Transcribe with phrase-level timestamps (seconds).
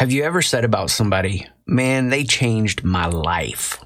[0.00, 3.84] Have you ever said about somebody, man, they changed my life?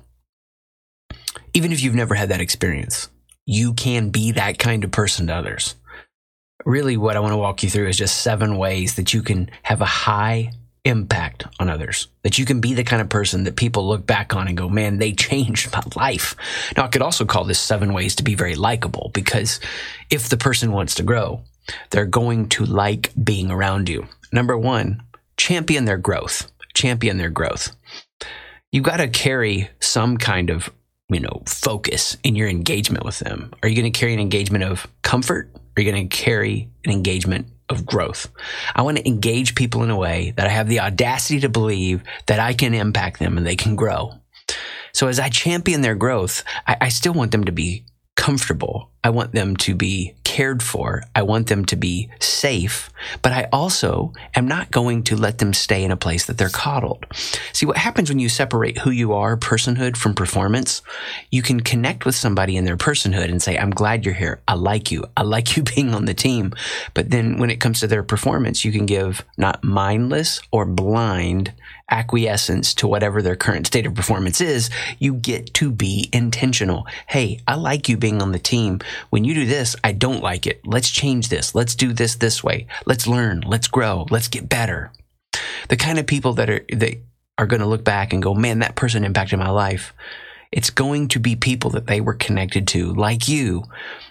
[1.55, 3.09] Even if you've never had that experience,
[3.47, 5.75] you can be that kind of person to others.
[6.65, 9.51] Really, what I want to walk you through is just seven ways that you can
[9.65, 10.53] have a high
[10.85, 12.07] impact on others.
[12.23, 14.69] That you can be the kind of person that people look back on and go,
[14.69, 16.37] man, they changed my life.
[16.77, 19.59] Now, I could also call this seven ways to be very likable because
[20.11, 21.43] if the person wants to grow,
[21.91, 24.07] they're going to like being around you.
[24.31, 25.03] Number one,
[25.37, 26.51] champion their growth.
[26.75, 27.77] Champion their growth.
[28.73, 30.71] You've got to carry some kind of,
[31.09, 33.53] you know, focus in your engagement with them.
[33.63, 35.51] Are you going to carry an engagement of comfort?
[35.77, 38.31] Are you going to carry an engagement of growth.
[38.75, 42.03] I want to engage people in a way that I have the audacity to believe
[42.27, 44.13] that I can impact them and they can grow.
[44.93, 47.85] So as I champion their growth, I, I still want them to be
[48.17, 48.91] comfortable.
[49.03, 51.01] I want them to be cared for.
[51.15, 52.91] I want them to be safe,
[53.23, 56.49] but I also am not going to let them stay in a place that they're
[56.49, 57.07] coddled.
[57.53, 60.83] See, what happens when you separate who you are, personhood, from performance,
[61.31, 64.41] you can connect with somebody in their personhood and say, I'm glad you're here.
[64.49, 65.05] I like you.
[65.17, 66.53] I like you being on the team.
[66.95, 71.53] But then when it comes to their performance, you can give not mindless or blind
[71.91, 76.87] acquiescence to whatever their current state of performance is, you get to be intentional.
[77.07, 78.81] Hey, I like you being on the team.
[79.11, 80.67] When you do this, I don't like it.
[80.67, 81.55] Let's change this.
[81.55, 82.67] Let's do this this way.
[82.87, 83.41] Let's learn.
[83.47, 84.07] Let's grow.
[84.11, 84.93] Let's get better.
[85.69, 86.99] The kind of people that are, that
[87.39, 89.93] are going to look back and go, man, that person impacted my life.
[90.53, 93.65] It's going to be people that they were connected to, like you,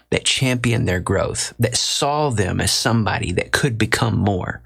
[0.09, 4.61] that championed their growth, that saw them as somebody that could become more.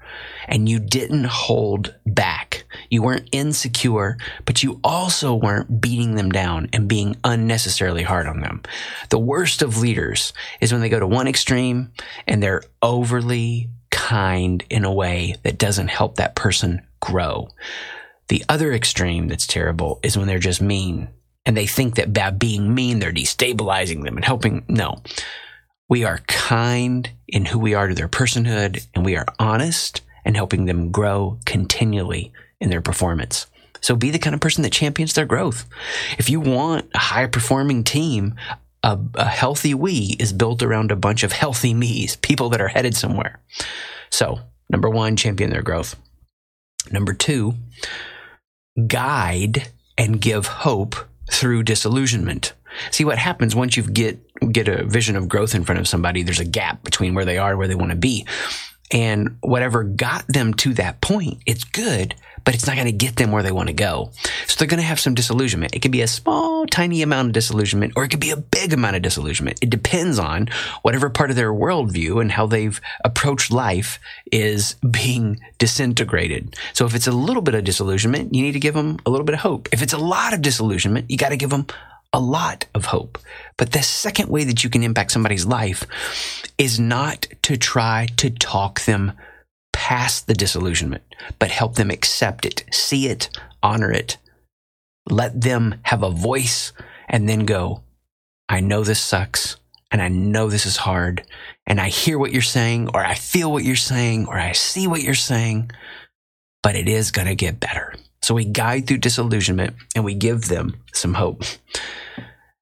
[0.46, 2.64] And you didn't hold back.
[2.90, 8.40] You weren't insecure, but you also weren't beating them down and being unnecessarily hard on
[8.40, 8.62] them.
[9.10, 11.92] The worst of leaders is when they go to one extreme
[12.26, 17.48] and they're overly kind in a way that doesn't help that person grow.
[18.28, 21.08] The other extreme that's terrible is when they're just mean
[21.48, 24.66] and they think that by being mean, they're destabilizing them and helping.
[24.68, 25.02] No,
[25.88, 30.36] we are kind in who we are to their personhood and we are honest and
[30.36, 33.46] helping them grow continually in their performance.
[33.80, 35.66] So be the kind of person that champions their growth.
[36.18, 38.34] If you want a high performing team,
[38.82, 42.68] a, a, healthy we is built around a bunch of healthy me's, people that are
[42.68, 43.40] headed somewhere.
[44.10, 45.96] So, number one, champion their growth.
[46.92, 47.54] Number two,
[48.86, 52.52] guide and give hope through disillusionment.
[52.90, 54.18] See what happens once you get
[54.52, 56.22] get a vision of growth in front of somebody.
[56.22, 58.26] There's a gap between where they are and where they want to be,
[58.92, 62.14] and whatever got them to that point, it's good,
[62.48, 64.10] but it's not going to get them where they want to go.
[64.46, 65.74] So they're going to have some disillusionment.
[65.74, 68.72] It could be a small, tiny amount of disillusionment, or it could be a big
[68.72, 69.58] amount of disillusionment.
[69.60, 70.48] It depends on
[70.80, 74.00] whatever part of their worldview and how they've approached life
[74.32, 76.56] is being disintegrated.
[76.72, 79.26] So if it's a little bit of disillusionment, you need to give them a little
[79.26, 79.68] bit of hope.
[79.70, 81.66] If it's a lot of disillusionment, you got to give them
[82.14, 83.18] a lot of hope.
[83.58, 85.86] But the second way that you can impact somebody's life
[86.56, 89.12] is not to try to talk them
[89.78, 91.04] past the disillusionment,
[91.38, 93.30] but help them accept it, see it,
[93.62, 94.18] honor it.
[95.08, 96.72] Let them have a voice
[97.08, 97.84] and then go,
[98.48, 99.56] I know this sucks
[99.92, 101.22] and I know this is hard
[101.64, 104.88] and I hear what you're saying or I feel what you're saying or I see
[104.88, 105.70] what you're saying,
[106.60, 107.94] but it is going to get better.
[108.20, 111.44] So we guide through disillusionment and we give them some hope.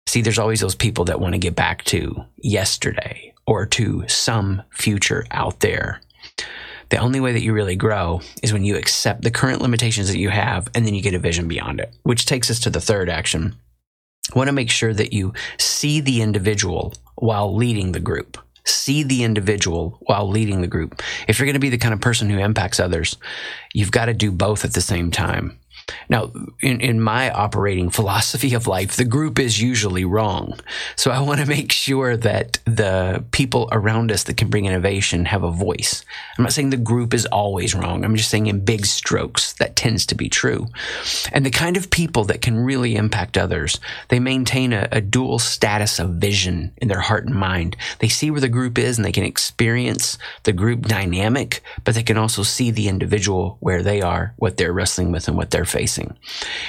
[0.06, 4.62] See, there's always those people that want to get back to yesterday or to some
[4.70, 6.02] future out there.
[6.88, 10.18] The only way that you really grow is when you accept the current limitations that
[10.18, 12.80] you have and then you get a vision beyond it, which takes us to the
[12.80, 13.56] third action.
[14.34, 18.38] Want to make sure that you see the individual while leading the group
[18.68, 21.00] see the individual while leading the group.
[21.28, 23.16] If you're going to be the kind of person who impacts others,
[23.72, 25.58] you've got to do both at the same time.
[26.08, 30.58] Now, in, in my operating philosophy of life, the group is usually wrong.
[30.96, 35.26] So I want to make sure that the people around us that can bring innovation
[35.26, 36.04] have a voice.
[36.36, 38.04] I'm not saying the group is always wrong.
[38.04, 40.68] I'm just saying in big strokes, that tends to be true.
[41.32, 45.38] And the kind of people that can really impact others, they maintain a, a dual
[45.38, 47.76] status of vision in their heart and mind.
[48.00, 52.02] They see where the group is and they can experience the group dynamic, but they
[52.02, 55.64] can also see the individual where they are, what they're wrestling with and what they're
[55.76, 56.16] facing.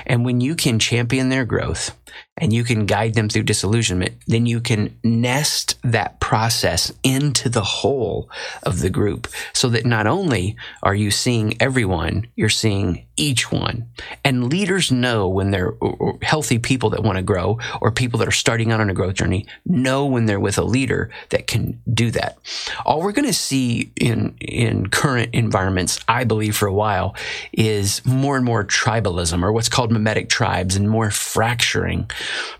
[0.06, 1.98] And when you can champion their growth
[2.38, 7.64] and you can guide them through disillusionment, then you can nest that process into the
[7.64, 8.30] whole
[8.64, 13.90] of the group so that not only are you seeing everyone, you're seeing each one.
[14.24, 15.74] And leaders know when they're
[16.22, 19.16] healthy people that want to grow or people that are starting out on a growth
[19.16, 22.38] journey know when they're with a leader that can do that.
[22.86, 27.16] All we're going to see in, in current environments, I believe for a while,
[27.52, 32.10] is more and more tribalism or what's called mimetic tribes and more fracturing.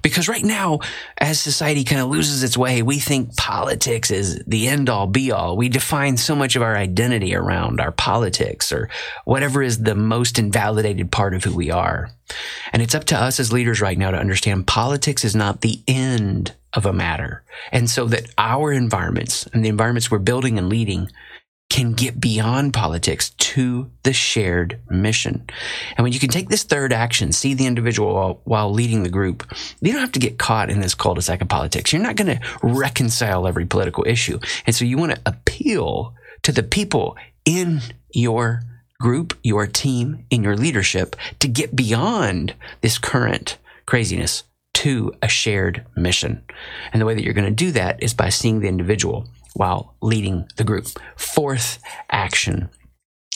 [0.02, 0.80] Because right now,
[1.18, 5.32] as society kind of loses its way, we think politics is the end all be
[5.32, 5.58] all.
[5.58, 8.90] We define so much of our identity around our politics or
[9.26, 12.12] whatever is the most invalidated part of who we are.
[12.74, 15.82] And it's up to us as leaders right now to understand politics is not the
[15.88, 17.44] end of a matter.
[17.72, 21.10] And so that our environments and the environments we're building and leading
[21.78, 25.46] can get beyond politics to the shared mission.
[25.96, 29.10] And when you can take this third action, see the individual while, while leading the
[29.10, 29.46] group,
[29.80, 31.94] you don't have to get caught in this cul-de-sac of politics.
[31.94, 34.40] You're not going to reconcile every political issue.
[34.66, 37.16] And so you want to appeal to the people
[37.46, 37.82] in
[38.12, 38.64] your
[39.00, 45.86] group, your team, in your leadership to get beyond this current craziness to a shared
[45.96, 46.44] mission.
[46.92, 49.28] And the way that you're going to do that is by seeing the individual
[49.58, 50.88] while leading the group.
[51.16, 52.70] Fourth action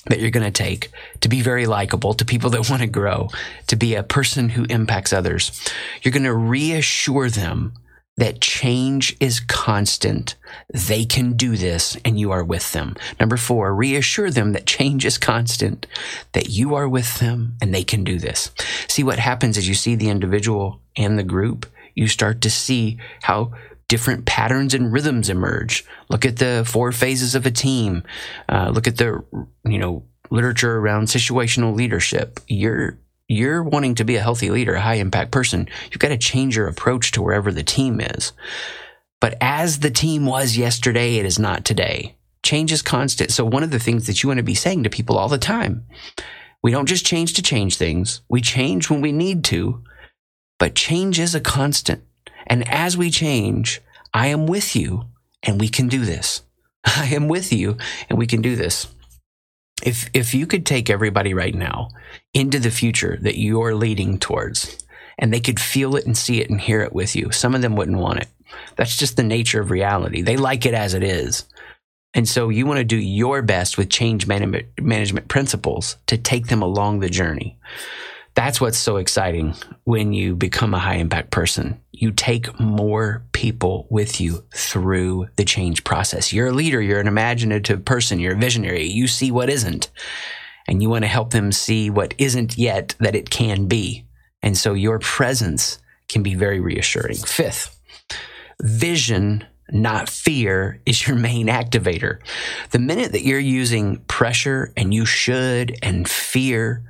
[0.08, 3.30] that you're going to take to be very likable to people that want to grow,
[3.68, 5.70] to be a person who impacts others.
[6.02, 7.74] You're going to reassure them
[8.18, 10.36] that change is constant.
[10.72, 12.96] They can do this and you are with them.
[13.20, 15.88] Number four, reassure them that change is constant,
[16.34, 18.52] that you are with them and they can do this.
[18.88, 21.66] See what happens as you see the individual and the group.
[21.96, 23.54] You start to see how
[23.92, 25.84] different patterns and rhythms emerge.
[26.10, 28.04] Look at the four phases of a team.
[28.48, 29.22] Uh, look at the,
[29.66, 32.40] you know, literature around situational leadership.
[32.48, 32.98] You're
[33.28, 36.56] you're wanting to be a healthy leader, a high impact person, you've got to change
[36.56, 38.32] your approach to wherever the team is.
[39.20, 42.16] But as the team was yesterday, it is not today.
[42.44, 43.32] Change is constant.
[43.32, 45.38] So one of the things that you want to be saying to people all the
[45.38, 45.86] time,
[46.64, 48.22] we don't just change to change things.
[48.30, 49.84] We change when we need to,
[50.60, 52.04] but change is a constant.
[52.52, 53.80] And as we change,
[54.14, 55.06] I am with you
[55.42, 56.42] and we can do this.
[56.86, 57.78] I am with you
[58.10, 58.88] and we can do this.
[59.82, 61.92] If, if you could take everybody right now
[62.34, 64.86] into the future that you're leading towards
[65.18, 67.62] and they could feel it and see it and hear it with you, some of
[67.62, 68.28] them wouldn't want it.
[68.76, 70.22] That's just the nature of reality.
[70.22, 71.46] They like it as it is.
[72.14, 76.48] And so you want to do your best with change management, management principles to take
[76.48, 77.58] them along the journey.
[78.34, 81.82] That's what's so exciting when you become a high impact person.
[81.92, 86.32] You take more people with you through the change process.
[86.32, 88.86] You're a leader, you're an imaginative person, you're a visionary.
[88.88, 89.92] You see what isn't,
[90.68, 94.06] and you want to help them see what isn't yet that it can be.
[94.42, 97.18] And so your presence can be very reassuring.
[97.18, 97.80] Fifth,
[98.62, 102.20] vision not fear is your main activator.
[102.72, 106.84] The minute that you're using pressure and you should and fear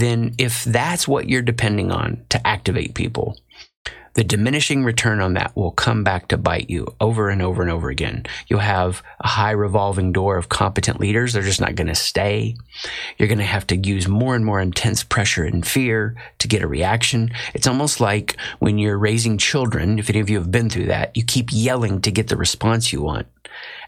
[0.00, 3.36] then if that's what you're depending on to activate people,
[4.18, 7.70] the diminishing return on that will come back to bite you over and over and
[7.70, 8.26] over again.
[8.48, 11.32] You'll have a high revolving door of competent leaders.
[11.32, 12.56] They're just not going to stay.
[13.16, 16.62] You're going to have to use more and more intense pressure and fear to get
[16.62, 17.30] a reaction.
[17.54, 21.16] It's almost like when you're raising children, if any of you have been through that,
[21.16, 23.28] you keep yelling to get the response you want.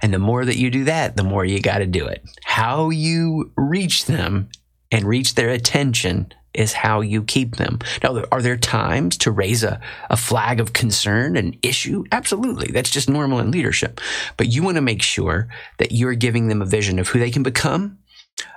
[0.01, 2.23] And the more that you do that, the more you got to do it.
[2.45, 4.49] How you reach them
[4.91, 7.79] and reach their attention is how you keep them.
[8.03, 12.05] Now, are there times to raise a, a flag of concern, an issue?
[12.11, 12.73] Absolutely.
[12.73, 14.01] That's just normal in leadership.
[14.37, 15.49] But you want to make sure
[15.79, 17.99] that you're giving them a vision of who they can become,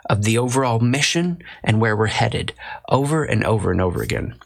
[0.10, 2.54] of the overall mission, and where we're headed
[2.90, 4.40] over and over and over again.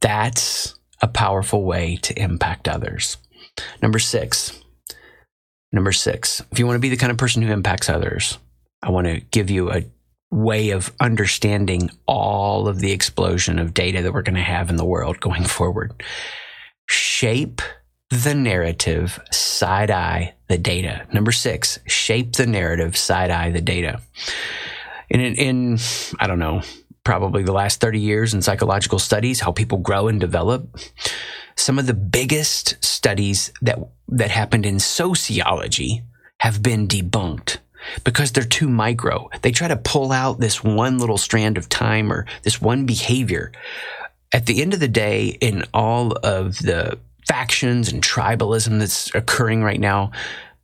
[0.00, 3.16] That's a powerful way to impact others.
[3.82, 4.60] Number six.
[5.72, 6.42] Number six.
[6.52, 8.38] If you want to be the kind of person who impacts others,
[8.82, 9.84] I want to give you a
[10.34, 14.76] way of understanding all of the explosion of data that we're going to have in
[14.76, 16.02] the world going forward.
[16.86, 17.62] Shape
[18.10, 21.06] the narrative, side eye the data.
[21.12, 24.00] Number six, shape the narrative, side eye the data.
[25.08, 25.78] In, in,
[26.18, 26.62] I don't know,
[27.04, 30.76] probably the last 30 years in psychological studies, how people grow and develop,
[31.56, 36.02] some of the biggest studies that, that happened in sociology
[36.40, 37.58] have been debunked
[38.04, 39.28] because they're too micro.
[39.42, 43.52] They try to pull out this one little strand of time or this one behavior.
[44.32, 49.62] At the end of the day, in all of the factions and tribalism that's occurring
[49.62, 50.10] right now,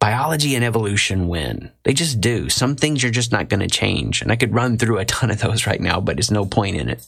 [0.01, 1.71] biology and evolution win.
[1.85, 2.49] They just do.
[2.49, 4.23] Some things you're just not going to change.
[4.23, 6.77] And I could run through a ton of those right now, but there's no point
[6.77, 7.07] in it.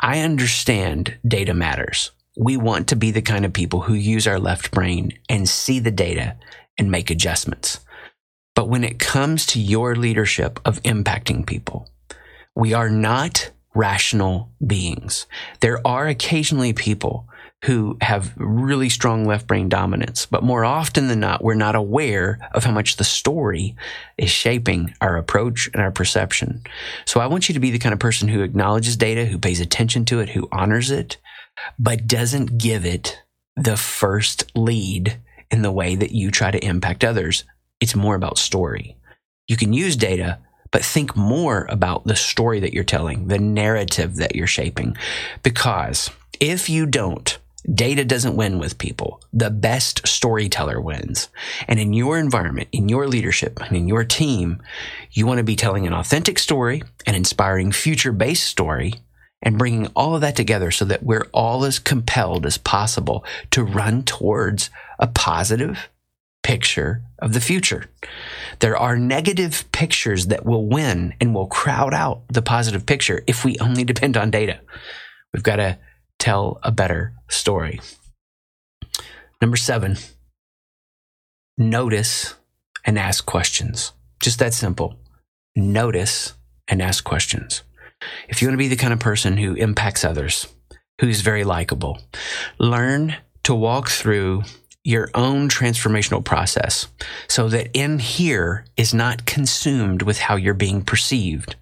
[0.00, 2.10] I understand data matters.
[2.36, 5.78] We want to be the kind of people who use our left brain and see
[5.78, 6.36] the data
[6.78, 7.80] and make adjustments.
[8.54, 11.88] But when it comes to your leadership of impacting people,
[12.54, 15.26] we are not rational beings.
[15.60, 17.28] There are occasionally people
[17.64, 22.38] who have really strong left brain dominance, but more often than not, we're not aware
[22.52, 23.74] of how much the story
[24.18, 26.62] is shaping our approach and our perception.
[27.06, 29.60] So I want you to be the kind of person who acknowledges data, who pays
[29.60, 31.16] attention to it, who honors it,
[31.78, 33.22] but doesn't give it
[33.56, 35.18] the first lead
[35.50, 37.44] in the way that you try to impact others.
[37.84, 38.96] It's more about story.
[39.46, 40.38] You can use data,
[40.70, 44.96] but think more about the story that you're telling, the narrative that you're shaping.
[45.42, 46.08] Because
[46.40, 47.38] if you don't,
[47.74, 49.20] Data doesn't win with people.
[49.32, 51.28] The best storyteller wins.
[51.66, 54.62] And in your environment, in your leadership, and in your team,
[55.12, 58.94] you want to be telling an authentic story, an inspiring future based story,
[59.40, 63.62] and bringing all of that together so that we're all as compelled as possible to
[63.62, 65.88] run towards a positive
[66.54, 67.86] picture of the future.
[68.60, 73.44] There are negative pictures that will win and will crowd out the positive picture if
[73.44, 74.60] we only depend on data.
[75.32, 75.78] We've got to
[76.20, 77.80] tell a better story.
[79.42, 79.96] Number seven,
[81.58, 82.36] notice
[82.84, 83.90] and ask questions.
[84.20, 84.94] Just that simple.
[85.56, 86.34] Notice
[86.68, 87.64] and ask questions.
[88.28, 90.46] If you want to be the kind of person who impacts others,
[91.00, 91.98] who's very likable,
[92.60, 94.44] learn to walk through
[94.84, 96.86] your own transformational process
[97.26, 101.56] so that in here is not consumed with how you're being perceived.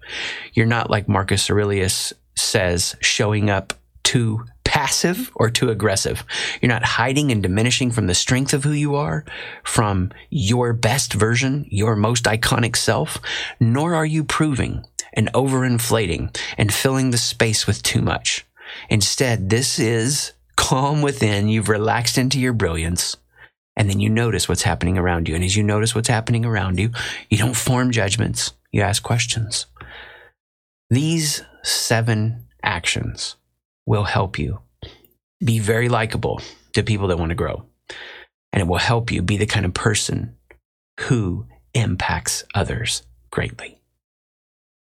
[0.53, 6.25] You're not like Marcus Aurelius says, showing up too passive or too aggressive.
[6.61, 9.23] You're not hiding and diminishing from the strength of who you are,
[9.63, 13.19] from your best version, your most iconic self,
[13.59, 18.45] nor are you proving and overinflating and filling the space with too much.
[18.89, 21.49] Instead, this is calm within.
[21.49, 23.17] You've relaxed into your brilliance.
[23.75, 25.35] And then you notice what's happening around you.
[25.35, 26.91] And as you notice what's happening around you,
[27.29, 28.53] you don't form judgments.
[28.71, 29.65] You ask questions.
[30.89, 33.35] These seven actions
[33.85, 34.59] will help you
[35.43, 36.41] be very likable
[36.73, 37.65] to people that want to grow.
[38.51, 40.35] And it will help you be the kind of person
[41.01, 43.79] who impacts others greatly.